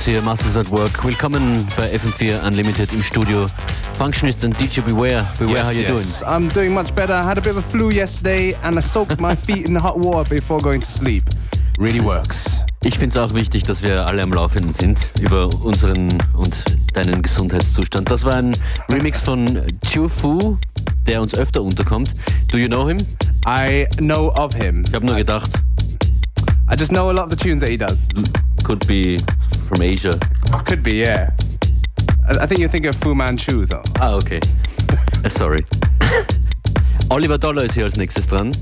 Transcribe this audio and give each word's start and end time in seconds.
geht's 0.00 0.04
hier. 0.06 0.22
Masters 0.22 0.56
at 0.56 0.70
Work. 0.70 1.04
Willkommen 1.04 1.66
bei 1.76 1.94
FM4 1.94 2.46
Unlimited 2.46 2.92
im 2.92 3.02
Studio. 3.02 3.46
Functionist 3.94 4.44
and 4.44 4.58
DJ 4.58 4.80
Beware. 4.80 5.26
Beware, 5.38 5.58
yes, 5.58 5.66
how 5.66 5.72
you 5.72 5.82
yes. 5.82 6.22
I'm 6.22 6.48
doing 6.52 6.72
much 6.72 6.94
better. 6.94 7.12
I 7.12 7.22
had 7.22 7.36
a 7.36 7.40
bit 7.40 7.56
of 7.56 7.58
a 7.58 7.62
flu 7.62 7.90
yesterday 7.90 8.56
and 8.62 8.78
I 8.78 8.82
soaked 8.82 9.20
my 9.20 9.34
feet 9.46 9.66
in 9.66 9.76
hot 9.76 9.98
water 9.98 10.28
before 10.28 10.60
going 10.60 10.80
to 10.80 10.86
sleep. 10.86 11.24
Really 11.78 12.00
works. 12.00 12.64
Ich 12.82 12.98
finde 12.98 13.10
es 13.10 13.16
auch 13.18 13.34
wichtig, 13.34 13.64
dass 13.64 13.82
wir 13.82 14.06
alle 14.06 14.22
am 14.22 14.32
Laufenden 14.32 14.72
sind 14.72 15.10
über 15.20 15.48
unseren 15.62 16.08
und 16.34 16.64
deinen 16.94 17.20
Gesundheitszustand. 17.20 18.10
Das 18.10 18.24
war 18.24 18.34
ein 18.34 18.56
Remix 18.90 19.20
von 19.20 19.60
Chu 19.86 20.08
Fu, 20.08 20.56
der 21.06 21.20
uns 21.20 21.34
öfter 21.34 21.62
unterkommt. 21.62 22.14
Do 22.50 22.56
you 22.56 22.68
know 22.68 22.88
him? 22.88 22.98
I 23.46 23.86
know 23.98 24.28
of 24.38 24.54
him. 24.54 24.84
Ich 24.88 24.94
habe 24.94 25.04
nur 25.04 25.16
gedacht, 25.16 25.50
I 26.72 26.76
just 26.78 26.90
know 26.90 27.10
a 27.10 27.12
lot 27.12 27.24
of 27.24 27.30
the 27.30 27.36
tunes 27.36 27.60
that 27.60 27.68
he 27.68 27.76
does. 27.76 28.06
could 28.62 28.86
be 28.86 29.16
from 29.70 29.82
Asia. 29.82 30.18
Could 30.66 30.82
be, 30.82 30.96
yeah. 30.96 31.30
I, 32.28 32.46
think 32.46 32.60
you're 32.60 32.68
thinking 32.68 32.88
of 32.88 32.96
Fu 32.96 33.14
Manchu, 33.14 33.64
though. 33.66 33.84
Ah, 34.00 34.14
okay. 34.14 34.40
Uh, 35.24 35.28
Sorry. 35.28 35.60
Oliver 37.10 37.38
Dollar 37.38 37.62
ist 37.62 37.74
hier 37.74 37.84
als 37.84 37.96
nächstes 37.96 38.26
dran. 38.26 38.52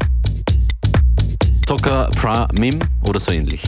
Toka 1.66 2.10
Pra 2.16 2.48
Mim 2.58 2.78
oder 3.06 3.20
so 3.20 3.32
ähnlich. 3.32 3.62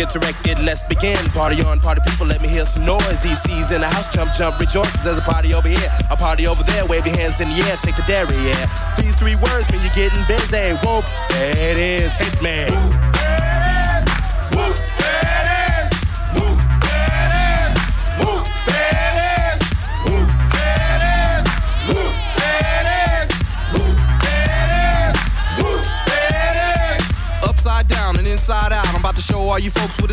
Get 0.00 0.08
directed. 0.08 0.58
let's 0.60 0.82
begin. 0.82 1.18
Party 1.32 1.60
on, 1.62 1.78
party 1.78 2.00
people, 2.08 2.26
let 2.26 2.40
me 2.40 2.48
hear 2.48 2.64
some 2.64 2.86
noise. 2.86 3.18
DC's 3.18 3.70
in 3.70 3.82
the 3.82 3.86
house, 3.86 4.08
jump, 4.08 4.32
jump, 4.32 4.58
rejoices. 4.58 5.04
There's 5.04 5.18
a 5.18 5.20
party 5.20 5.52
over 5.52 5.68
here, 5.68 5.90
a 6.10 6.16
party 6.16 6.46
over 6.46 6.62
there. 6.62 6.86
Wave 6.86 7.06
your 7.06 7.18
hands 7.18 7.38
in 7.42 7.50
the 7.50 7.56
air, 7.68 7.76
shake 7.76 7.96
the 7.96 8.02
dairy, 8.06 8.34
yeah. 8.36 8.64
These 8.96 9.14
three 9.16 9.36
words 9.36 9.70
mean 9.70 9.82
you're 9.82 9.92
getting 9.92 10.24
busy. 10.26 10.72
Whoop, 10.80 11.04
there 11.28 11.72
it 11.72 11.76
is, 11.76 12.14
hit 12.14 12.40
me. 12.40 13.09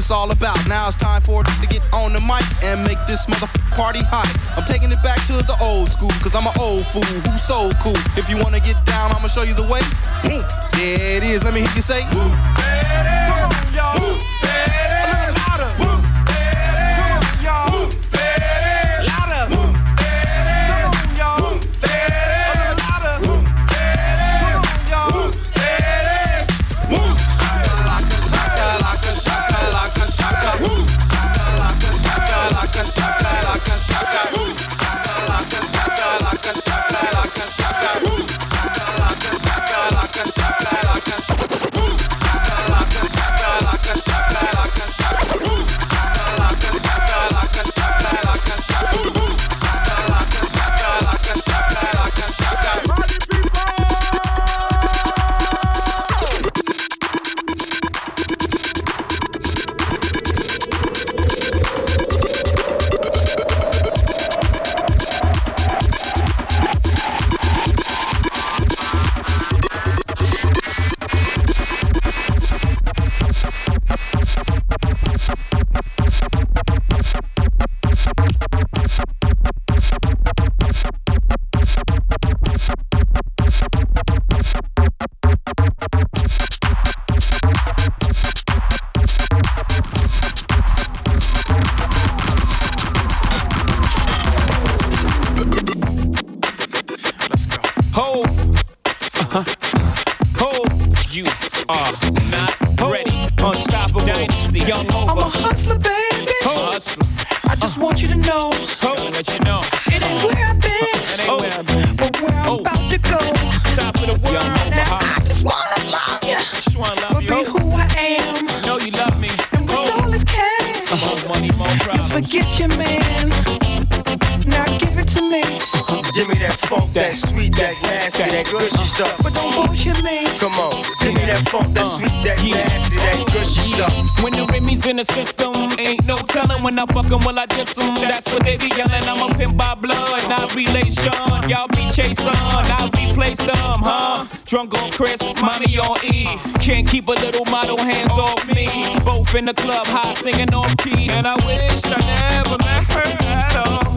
it's 0.08 0.12
all 0.14 0.32
about. 0.32 0.56
Now 0.70 0.88
it's 0.88 0.96
time 0.96 1.22
for 1.22 1.44
to 1.44 1.68
get 1.68 1.84
on 1.92 2.14
the 2.14 2.22
mic 2.22 2.48
and 2.64 2.80
make 2.88 2.98
this 3.08 3.28
mother 3.28 3.48
party 3.76 4.00
hot. 4.08 4.32
I'm 4.56 4.64
taking 4.64 4.90
it 4.90 5.04
back 5.04 5.20
to 5.28 5.34
the 5.34 5.58
old 5.62 5.90
school, 5.90 6.12
cause 6.24 6.34
I'm 6.34 6.48
an 6.48 6.56
old 6.62 6.88
fool 6.88 7.04
who's 7.04 7.44
so 7.44 7.72
cool. 7.84 8.00
If 8.16 8.30
you 8.30 8.38
wanna 8.38 8.62
get 8.62 8.80
down, 8.86 9.12
I'ma 9.12 9.28
show 9.28 9.44
you 9.44 9.54
the 9.54 9.68
way. 9.68 9.84
There 10.24 11.18
it 11.18 11.24
is, 11.24 11.44
let 11.44 11.54
me 11.54 11.60
hear 11.60 11.76
you 11.76 11.82
say, 11.82 12.08
Woo, 12.16 12.24
there 12.56 13.04
it 13.04 13.08
is, 13.12 13.76
y'all. 13.76 14.26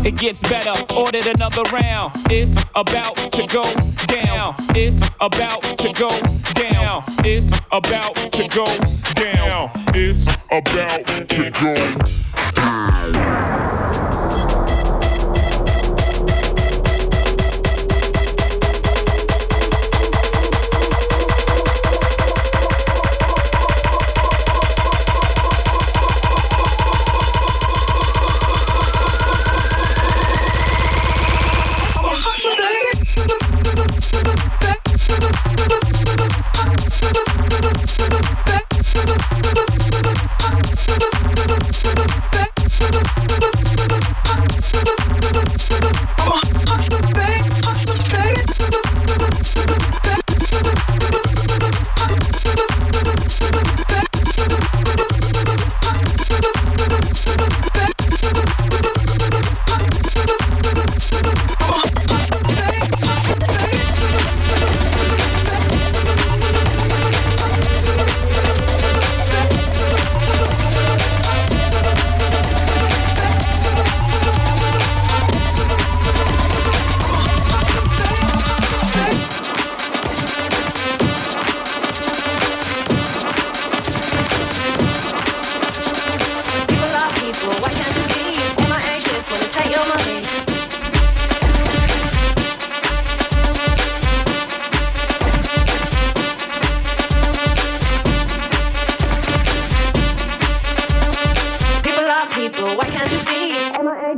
It 0.02 0.16
gets 0.16 0.40
better. 0.42 0.72
Ordered 0.94 1.26
another 1.26 1.62
round. 1.70 2.12
It's 2.30 2.56
about 2.74 3.16
to 3.16 3.46
go 3.46 3.64
down. 4.06 4.54
It's 4.74 5.02
about 5.20 5.62
to 5.62 5.92
go 5.92 6.10
down. 6.54 7.02
It's 7.24 7.52
about 7.70 8.14
to 8.16 8.48
go 8.48 8.66
down. 9.14 9.68
It's 9.94 10.26
about 10.50 11.06
to 11.06 11.50
go 11.50 11.94
down. 12.54 13.99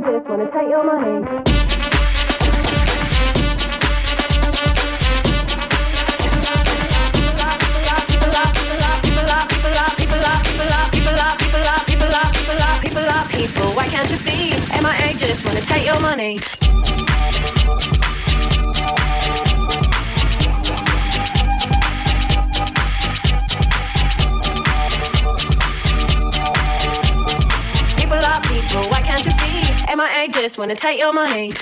just 0.03 0.27
wanna 0.27 0.51
tight 0.51 0.73
on 0.73 0.85
my. 0.85 1.03
People, 13.31 13.71
why 13.73 13.87
can't 13.87 14.09
you 14.11 14.17
see? 14.17 14.51
MIA 14.81 15.13
just 15.15 15.45
wanna 15.45 15.61
take 15.61 15.85
your 15.85 15.99
money. 15.99 16.39
MIA 29.95 30.27
just 30.29 30.57
wanna 30.57 30.75
take 30.75 30.99
your 30.99 31.13
money. 31.13 31.53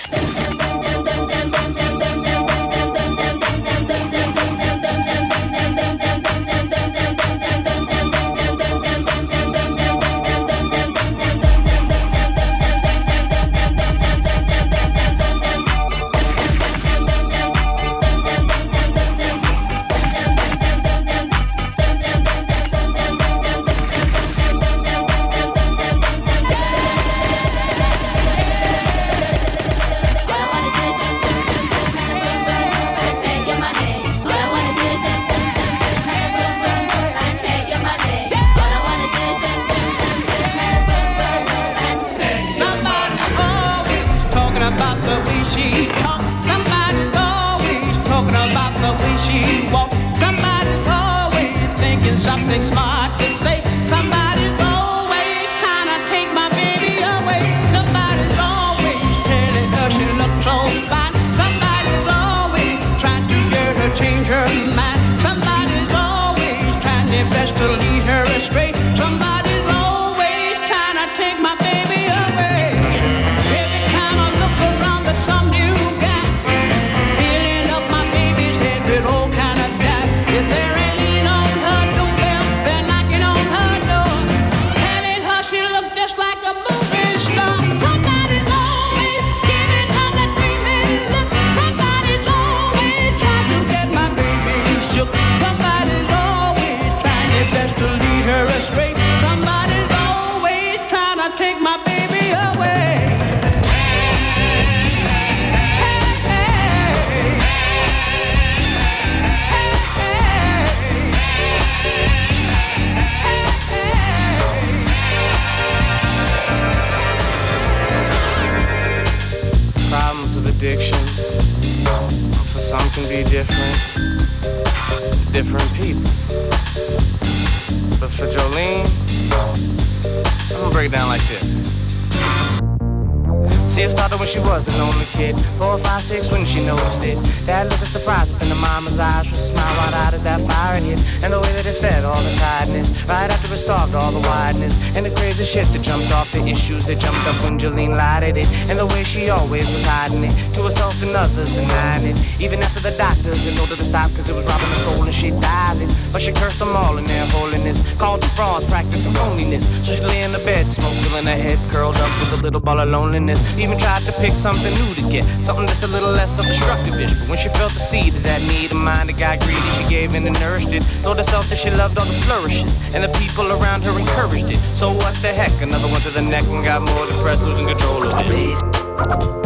Always 149.52 149.68
was 149.68 149.84
hiding 149.84 150.24
it. 150.24 150.32
To 150.54 150.64
herself 150.64 150.96
and 151.04 151.12
others 151.12 151.54
denying 151.54 152.06
it. 152.08 152.42
Even 152.42 152.64
after 152.64 152.80
the 152.80 152.96
doctors 152.96 153.44
in 153.52 153.60
order 153.60 153.76
to 153.76 153.84
stop 153.84 154.10
cause 154.16 154.30
it 154.30 154.34
was 154.34 154.46
robbing 154.46 154.72
her 154.72 154.82
soul 154.88 155.04
and 155.04 155.14
she 155.14 155.28
it. 155.28 155.92
But 156.14 156.22
she 156.22 156.32
cursed 156.32 156.60
them 156.60 156.74
all 156.74 156.98
in 156.98 157.04
their 157.04 157.26
holiness. 157.36 157.84
Called 158.00 158.22
them 158.22 158.30
frauds, 158.30 158.66
practicing 158.66 159.14
loneliness. 159.14 159.68
So 159.86 159.96
she 159.96 160.02
lay 160.02 160.24
in 160.24 160.32
the 160.32 160.40
bed, 160.40 160.72
smoke 160.72 160.96
filling 161.04 161.26
her 161.26 161.36
head, 161.36 161.60
curled 161.70 161.98
up 161.98 162.12
with 162.20 162.40
a 162.40 162.42
little 162.42 162.62
ball 162.62 162.80
of 162.80 162.88
loneliness. 162.88 163.44
Even 163.60 163.78
tried 163.78 164.06
to 164.06 164.14
pick 164.24 164.32
something 164.32 164.72
new 164.80 164.94
to 164.96 165.04
get, 165.12 165.26
something 165.44 165.66
that's 165.66 165.84
a 165.84 165.88
little 165.88 166.12
less 166.12 166.40
obstructive-ish. 166.40 167.14
But 167.20 167.28
when 167.28 167.38
she 167.38 167.50
felt 167.50 167.74
the 167.74 167.80
seed 167.80 168.16
of 168.16 168.24
that 168.24 168.42
need 168.48 168.72
of 168.72 168.78
mine 168.78 169.10
it 169.10 169.18
got 169.18 169.42
greedy, 169.42 169.70
she 169.76 169.84
gave 169.84 170.16
in 170.16 170.26
and 170.28 170.40
nourished 170.40 170.72
it. 170.72 170.84
Told 171.04 171.18
herself 171.18 171.50
that 171.50 171.58
she 171.58 171.70
loved 171.72 171.98
all 171.98 172.06
the 172.06 172.20
flourishes, 172.24 172.80
and 172.96 173.04
the 173.04 173.12
people 173.20 173.52
around 173.52 173.84
her 173.84 174.00
encouraged 174.00 174.50
it. 174.50 174.60
So 174.80 174.94
what 174.94 175.14
the 175.16 175.34
heck? 175.34 175.52
Another 175.62 175.90
one 175.90 176.00
to 176.02 176.10
the 176.10 176.22
neck 176.22 176.44
and 176.48 176.64
got 176.64 176.82
more 176.82 177.06
depressed, 177.08 177.42
losing 177.44 177.68
control 177.68 178.02
of 178.08 178.16
it. 178.22 179.40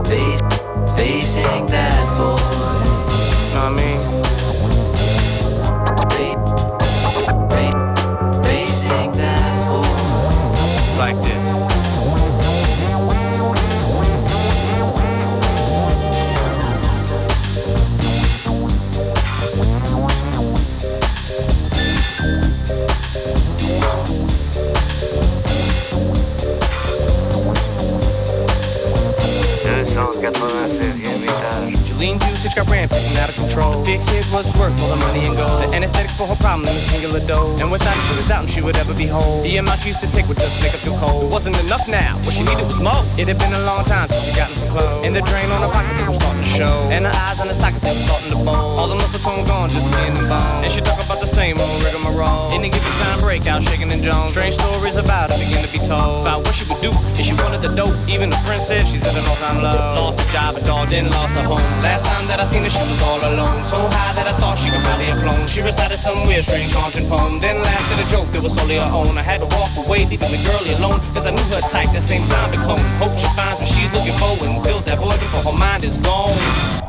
Face, 0.00 0.40
facing 0.96 1.66
that 1.66 2.16
boy. 2.16 2.36
Know 3.54 3.70
what 3.70 3.80
I 3.80 4.10
mean? 4.10 4.21
Usage 32.52 32.66
got 32.66 32.70
rampant 32.70 33.00
and 33.08 33.18
out 33.18 33.28
of 33.28 33.36
control. 33.36 33.82
The 33.82 33.84
fix 33.84 34.12
it 34.12 34.30
was 34.32 34.46
worth 34.58 34.78
all 34.82 34.90
the 34.90 34.96
money 34.96 35.24
and 35.24 35.36
gold. 35.36 35.62
The 35.62 35.76
anesthetic 35.76 36.10
for 36.12 36.26
her 36.26 36.36
problem 36.36 36.68
in 36.68 36.74
a 36.74 36.84
singular 36.92 37.20
dose. 37.24 37.60
And 37.60 37.70
without 37.70 37.96
it, 37.96 38.02
she 38.08 38.16
was 38.16 38.26
doubting 38.26 38.48
she 38.48 38.60
would 38.60 38.76
ever 38.76 38.94
be 38.94 39.06
whole. 39.06 39.42
The 39.42 39.56
amount 39.56 39.80
she 39.80 39.88
used 39.88 40.00
to 40.00 40.10
take 40.12 40.28
would 40.28 40.38
just 40.38 40.62
make 40.62 40.72
her 40.72 40.78
feel 40.78 40.98
cold. 40.98 41.24
It 41.24 41.32
wasn't 41.32 41.58
enough 41.60 41.88
now. 41.88 42.18
What 42.24 42.34
she 42.34 42.44
needed 42.44 42.64
was 42.64 42.76
more. 42.76 43.04
It 43.16 43.28
had 43.28 43.38
been 43.38 43.54
a 43.54 43.62
long 43.64 43.84
time 43.84 44.08
since 44.10 44.24
she 44.28 44.36
gotten 44.36 44.54
some 44.54 44.68
clothes. 44.68 45.06
And 45.06 45.16
the 45.16 45.22
drain 45.22 45.50
on 45.50 45.62
her 45.62 45.72
pocket 45.72 46.06
was 46.06 46.16
starting 46.16 46.42
to 46.42 46.48
show. 46.48 46.74
And 46.92 47.06
her 47.06 47.14
eyes 47.14 47.40
and 47.40 47.48
her 47.48 47.56
sockets, 47.56 47.82
they 47.82 47.90
were 47.90 48.04
starting 48.04 48.21
bowl. 48.36 48.78
All 48.78 48.88
the 48.88 48.94
muscle 48.94 49.20
tone 49.20 49.44
gone, 49.44 49.68
just 49.68 49.88
skin 49.92 50.16
and 50.16 50.28
bone. 50.28 50.64
And 50.64 50.72
she 50.72 50.80
talk 50.80 51.02
about 51.04 51.20
the 51.20 51.26
same 51.26 51.58
old 51.58 51.82
rigmarole. 51.84 52.52
In 52.52 52.64
a 52.64 52.68
given 52.68 52.92
time 53.02 53.18
breakout, 53.18 53.62
shaking 53.62 53.90
and 53.92 54.02
Jones. 54.02 54.32
Strange 54.32 54.54
stories 54.54 54.96
about 54.96 55.32
her 55.32 55.38
begin 55.38 55.64
to 55.64 55.72
be 55.72 55.78
told. 55.78 56.22
About 56.22 56.44
what 56.44 56.54
she 56.54 56.64
would 56.68 56.80
do 56.80 56.90
if 57.12 57.24
she 57.24 57.34
wanted 57.34 57.62
the 57.62 57.74
dope. 57.74 57.96
Even 58.08 58.30
the 58.30 58.36
friend 58.44 58.62
said 58.64 58.86
she's 58.88 59.02
at 59.02 59.14
an 59.16 59.24
all-time 59.28 59.62
low. 59.62 60.10
Lost 60.10 60.20
her 60.20 60.32
job, 60.32 60.56
a 60.56 60.60
dog, 60.62 60.88
then 60.88 61.10
lost 61.10 61.36
her 61.36 61.44
home. 61.44 61.66
Last 61.82 62.04
time 62.04 62.26
that 62.28 62.40
I 62.40 62.44
seen 62.44 62.62
her, 62.64 62.70
she 62.70 62.78
was 62.78 63.00
all 63.02 63.20
alone. 63.20 63.64
So 63.64 63.78
high 63.92 64.12
that 64.14 64.26
I 64.26 64.36
thought 64.36 64.58
she 64.58 64.70
could 64.70 64.82
barely 64.82 65.06
have 65.06 65.20
flown. 65.20 65.46
She 65.46 65.62
recited 65.62 65.98
some 65.98 66.26
weird, 66.26 66.44
strange 66.44 66.72
haunting 66.72 67.08
poem. 67.08 67.40
Then 67.40 67.62
laughed 67.62 67.98
at 67.98 68.06
a 68.06 68.08
joke 68.10 68.30
that 68.32 68.42
was 68.42 68.54
solely 68.56 68.76
her 68.76 68.90
own. 68.90 69.16
I 69.18 69.22
had 69.22 69.40
to 69.40 69.48
walk 69.56 69.76
away, 69.76 70.06
leaving 70.06 70.30
the 70.30 70.40
girlie 70.44 70.74
alone. 70.74 71.00
Cause 71.14 71.26
I 71.26 71.30
knew 71.30 71.48
her 71.54 71.60
type, 71.60 71.92
that 71.92 72.02
same 72.02 72.22
zombie 72.24 72.58
clone. 72.58 72.82
Hope 73.00 73.16
she 73.18 73.28
finds 73.36 73.60
what 73.60 73.68
she's 73.68 73.90
looking 73.92 74.16
for 74.18 74.32
and 74.46 74.64
fills 74.64 74.84
that 74.84 74.98
void 74.98 75.18
before 75.20 75.52
her 75.52 75.58
mind 75.58 75.84
is 75.84 75.98
gone. 75.98 76.81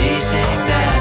Facing 0.00 0.60
that. 0.66 0.96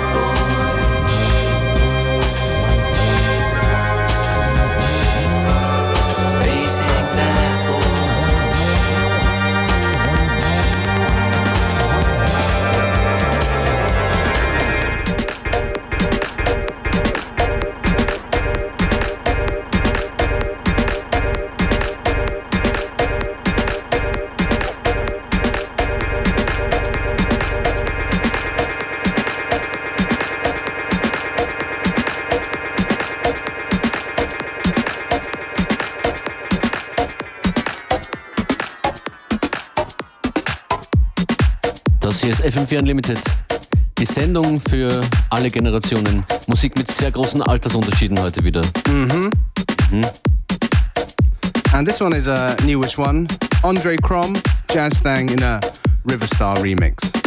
Facing 6.44 7.06
that 7.16 7.49
ist 42.40 42.58
FM4 42.58 42.80
Unlimited. 42.80 43.20
Die 43.98 44.06
Sendung 44.06 44.60
für 44.62 45.02
alle 45.30 45.50
Generationen. 45.50 46.24
Musik 46.48 46.78
mit 46.78 46.90
sehr 46.92 47.12
großen 47.12 47.42
Altersunterschieden 47.42 48.20
heute 48.20 48.44
wieder. 48.44 48.62
Mm-hmm. 48.88 49.30
Mhm. 49.92 50.06
And 51.74 51.88
this 51.88 52.02
one 52.02 52.16
is 52.16 52.28
a 52.28 52.56
newish 52.66 52.98
one. 52.98 53.28
Andre 53.64 53.96
Crom, 53.98 54.34
Jazz 54.74 55.02
Thang 55.02 55.30
in 55.30 55.44
a 55.44 55.60
Riverstar 56.06 56.62
remix. 56.62 57.19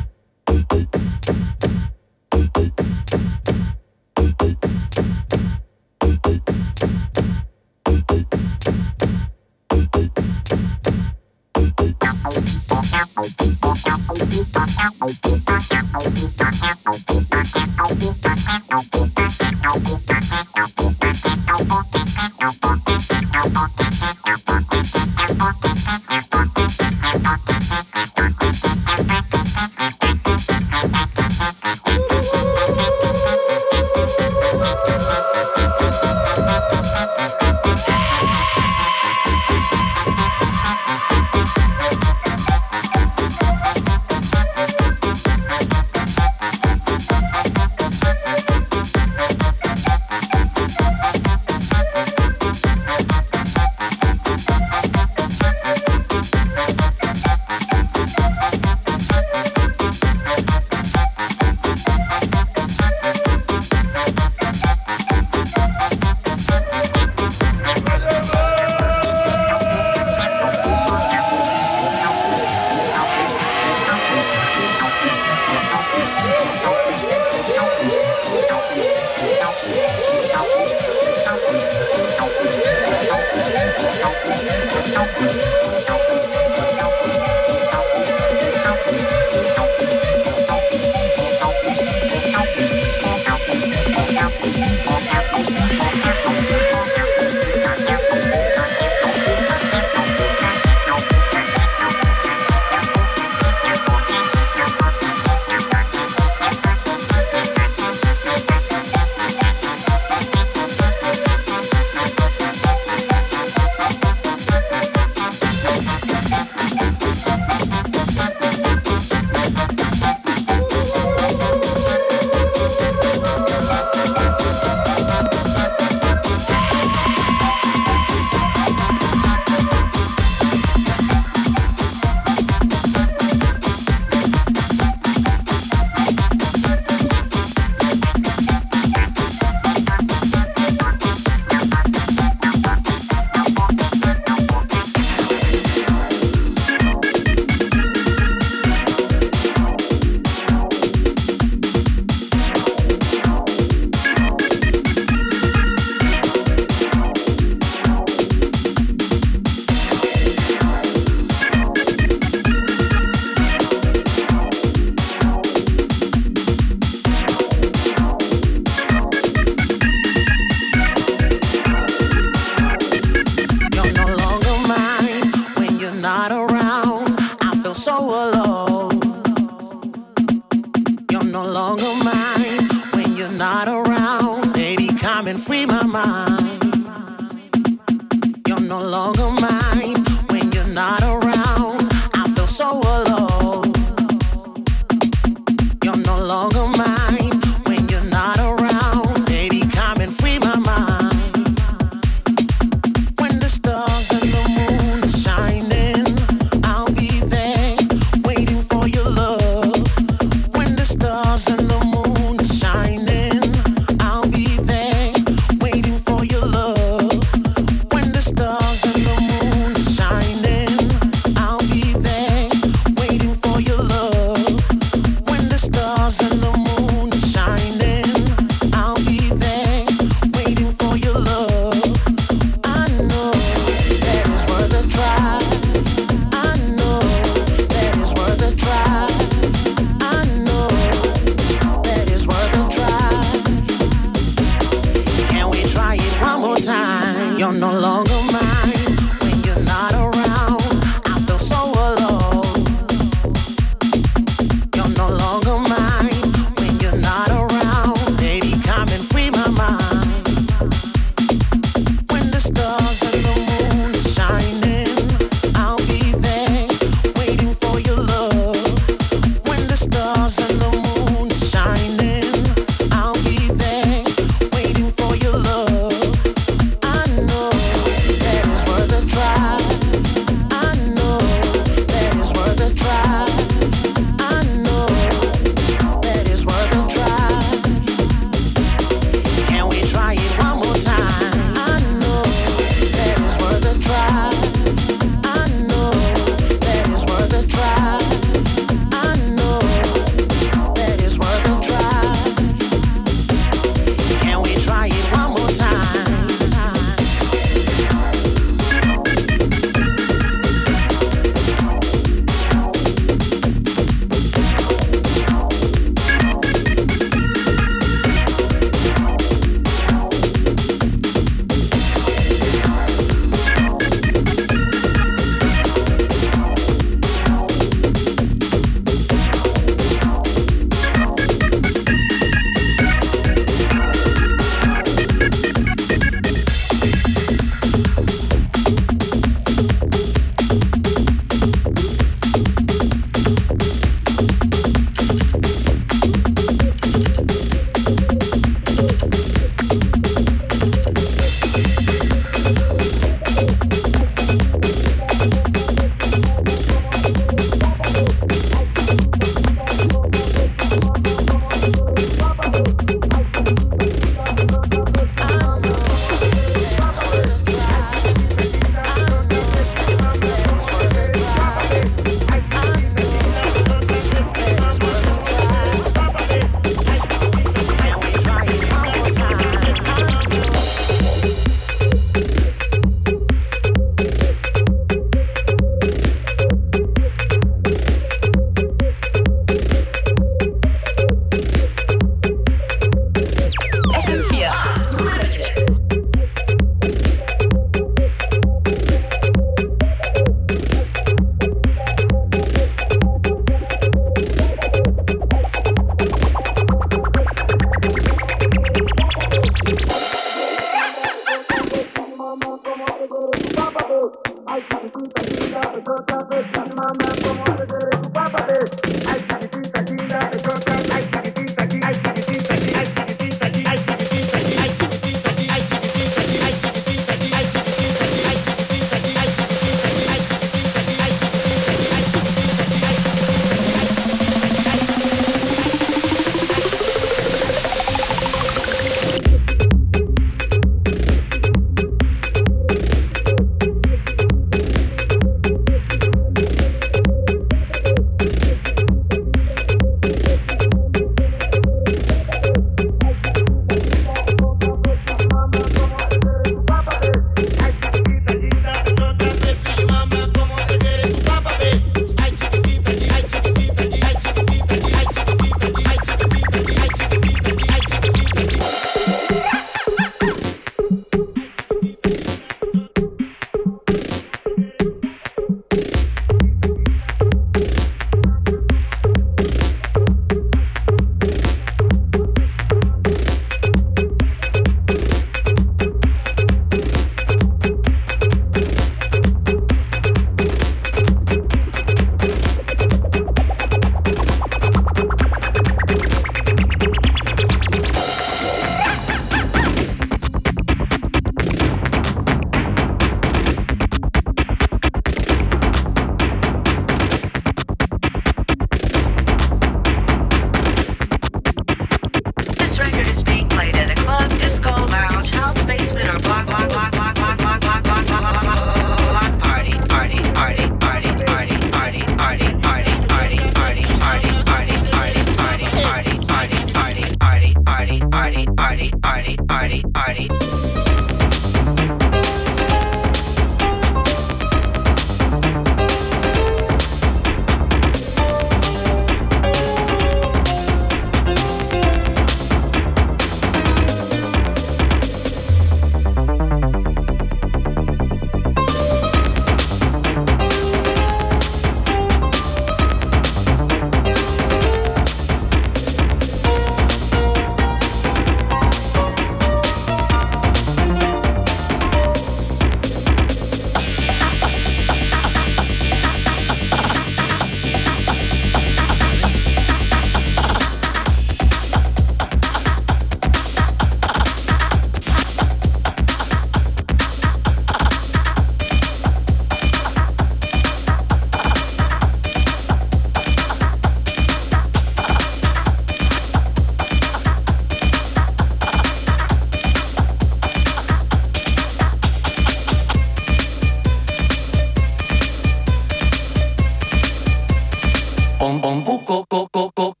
Go 599.05 599.25
go 599.29 599.47
go 599.53 599.71
go. 599.75 600.00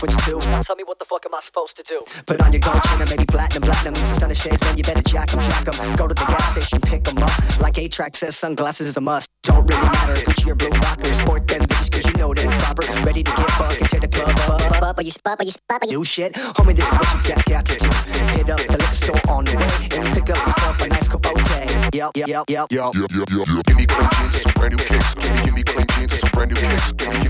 Dunks, 0.00 0.32
orange. 0.32 0.66
Tell 0.66 0.76
me 0.76 0.84
what 0.84 0.98
the 0.98 1.04
fuck 1.04 1.26
am 1.26 1.34
I 1.34 1.40
supposed 1.40 1.76
to 1.76 1.82
do? 1.82 2.02
Put 2.26 2.40
on 2.40 2.52
your 2.52 2.60
gold 2.60 2.82
chain 2.84 3.00
and 3.00 3.10
maybe 3.10 3.26
platinum, 3.26 3.62
platinum. 3.62 3.94
Means 3.94 4.16
stunning 4.16 4.36
shades, 4.36 4.62
man, 4.64 4.76
you 4.76 4.82
better 4.82 5.02
jack 5.02 5.32
'em, 5.34 5.40
jack 5.40 5.68
'em. 5.68 5.96
Go 5.96 6.08
to 6.08 6.14
the 6.14 6.24
gas 6.24 6.52
station, 6.52 6.80
pick 6.80 7.06
'em 7.08 7.22
up. 7.22 7.32
Like 7.60 7.76
A-Trak 7.78 8.16
says, 8.16 8.36
sunglasses 8.36 8.88
is 8.88 8.96
a 8.96 9.00
must. 9.00 9.28
Don't 9.42 9.66
really 9.66 9.88
matter, 9.92 10.14
Gucci 10.24 10.50
or 10.50 10.54
blue 10.54 10.70
rockers. 10.70 11.18
Sport 11.20 11.46
them 11.48 11.62
bitches 11.66 11.90
cause 11.92 12.04
you 12.06 12.12
know 12.18 12.32
they're 12.32 12.50
proper. 12.60 12.82
Ready 13.04 13.22
to 13.22 13.30
get 13.30 13.58
buck 13.58 13.78
into 13.80 14.00
the 14.00 14.08
club. 14.08 14.30
Up, 14.72 14.82
up, 14.82 15.04
you 15.04 15.10
spot, 15.10 15.44
you 15.44 15.50
spot, 15.50 15.82
New 15.86 16.04
shit, 16.04 16.32
homie, 16.56 16.74
this 16.74 16.86
is 16.86 16.98
what 16.98 17.12
you 17.14 17.34
got, 17.34 17.44
got 17.44 17.64
to 17.66 17.76
do. 17.78 17.88
Hit 18.36 18.50
up 18.50 18.60
the 18.60 18.78
liquor 18.78 18.94
store 18.94 19.20
on 19.28 19.44
the 19.44 19.56
way 19.56 20.00
and 20.00 20.14
pick 20.14 20.30
up 20.30 20.36
yourself 20.46 20.80
a 20.82 20.88
nice 20.88 21.08
capote. 21.08 21.40
Yep, 21.92 22.12
yep, 22.16 22.28
yep, 22.28 22.44
yep. 22.48 22.66
Yup, 22.70 22.94
yup, 22.94 23.10
yup, 23.12 23.30
yup, 23.30 23.48
yup. 23.48 23.64
Give 23.66 23.76
me 23.76 23.86
clean 23.86 24.08
jeans 24.32 24.52
brand 24.54 24.72
new 24.72 24.78
kicks. 24.84 25.14
Give 25.14 25.32
me, 25.34 25.42
give 25.44 25.54
me 25.54 25.62
clean 25.62 25.86
jeans 26.08 26.30
brand 26.30 26.50
new 26.50 26.56
kicks. 26.56 26.92
Give 26.92 27.08
me, 27.08 27.20
give 27.22 27.29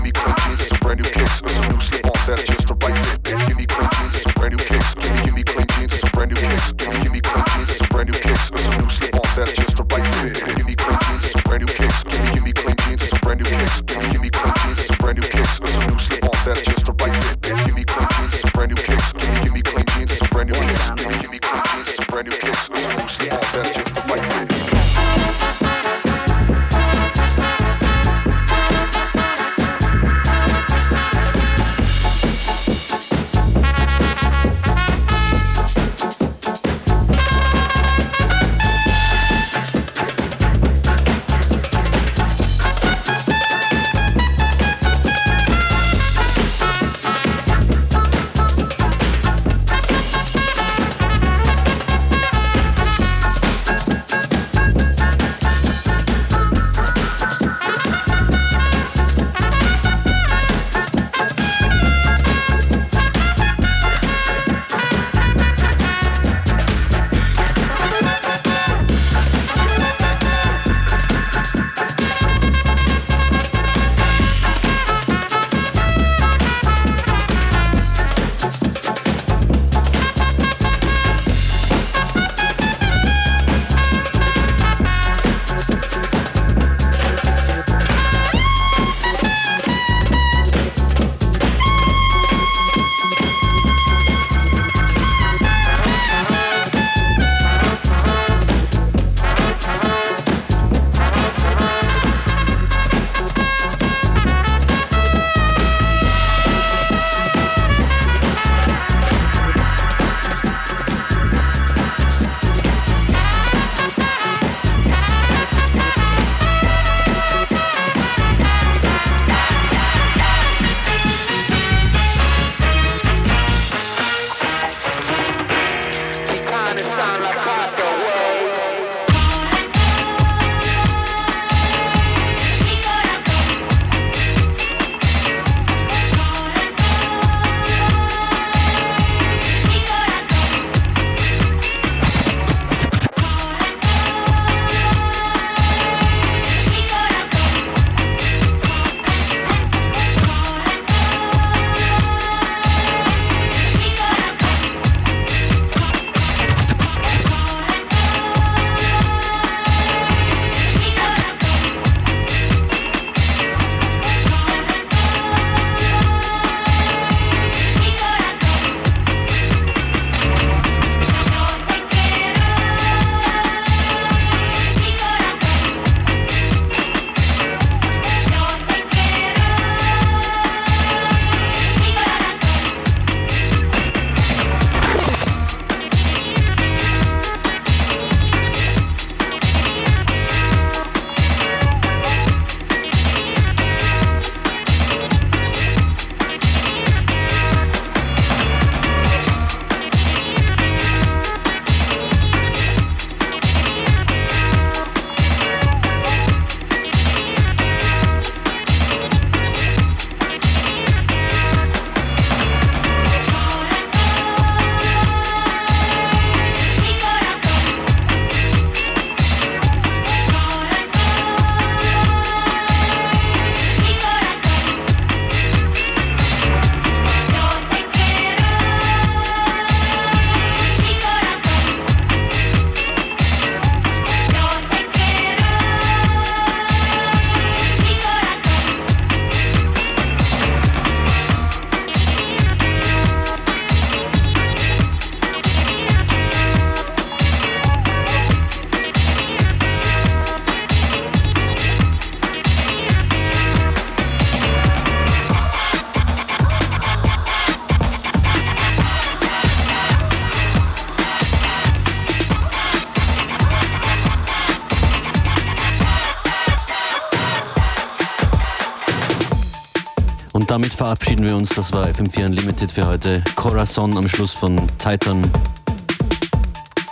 verabschieden 270.91 271.25
wir 271.25 271.37
uns. 271.37 271.51
Das 271.51 271.71
war 271.71 271.87
FM4 271.87 272.25
Unlimited 272.25 272.69
für 272.69 272.85
heute. 272.85 273.23
Corazon 273.35 273.95
am 273.95 274.09
Schluss 274.09 274.33
von 274.33 274.57
Titan. 274.77 275.21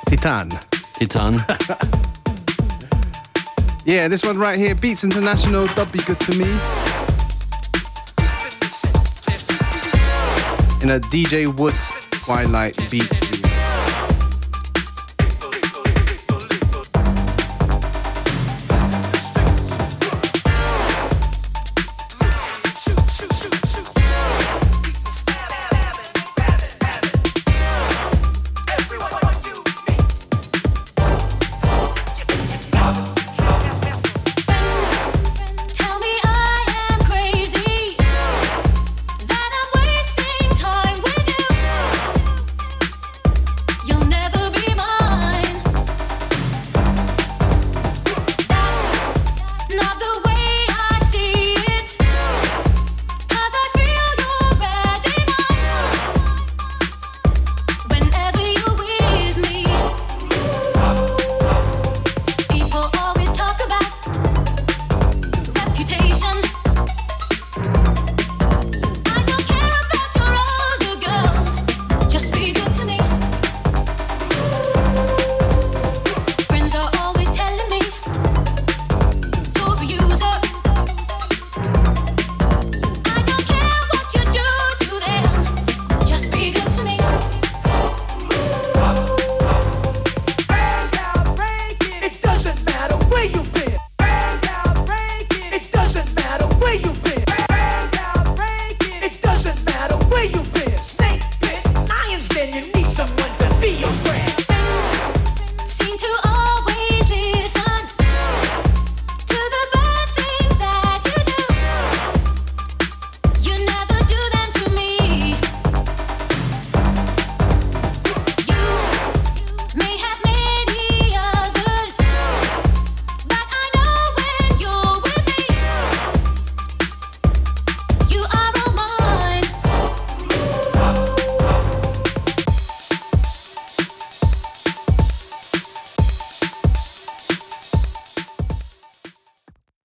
Titan. 0.06 0.50
Titan. 0.97 1.43
Yeah, 3.86 4.08
this 4.08 4.24
one 4.24 4.38
right 4.38 4.60
here, 4.60 4.76
Beats 4.76 5.04
International, 5.04 5.66
Don't 5.76 5.91
Be 5.91 5.97
Good 6.00 6.20
to 6.20 6.34
Me. 6.36 6.45
In 10.84 10.91
a 10.91 11.00
DJ 11.00 11.47
Woods 11.58 11.89
Twilight 12.12 12.76
Beats 12.91 13.39